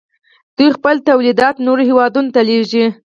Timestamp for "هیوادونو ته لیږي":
1.89-2.85